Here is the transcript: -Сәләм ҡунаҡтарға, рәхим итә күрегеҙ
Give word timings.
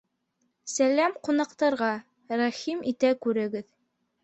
-Сәләм 0.75 1.13
ҡунаҡтарға, 1.27 1.91
рәхим 2.41 2.83
итә 2.95 3.15
күрегеҙ 3.27 3.71